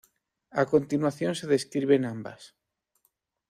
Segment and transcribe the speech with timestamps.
[0.61, 2.41] A continuación se describen ambas.